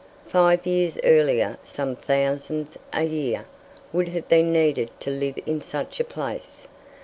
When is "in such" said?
5.45-5.99